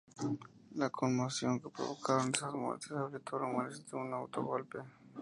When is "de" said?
3.87-3.97